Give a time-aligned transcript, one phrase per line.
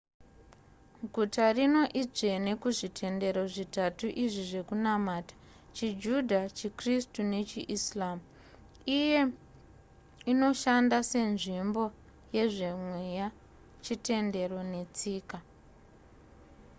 [1.13, 5.33] guta rino idzvene kuzvitendero zvitatu izvi zvekunamata
[5.75, 8.17] chijudha chikristu nechiislam
[8.99, 9.21] iye
[10.31, 11.83] inoshanda senzimbo
[12.35, 13.27] yezvemeya
[13.83, 15.37] chitendero netsika